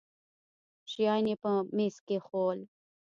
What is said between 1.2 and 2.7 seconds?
يې پر ميز کښېښوول.